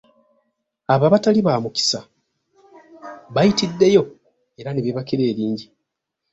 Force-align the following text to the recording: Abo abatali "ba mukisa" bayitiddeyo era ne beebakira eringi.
Abo 0.93 1.03
abatali 1.07 1.39
"ba 1.47 1.55
mukisa" 1.63 1.99
bayitiddeyo 3.33 4.03
era 4.59 4.69
ne 4.71 4.81
beebakira 4.81 5.23
eringi. 5.31 5.67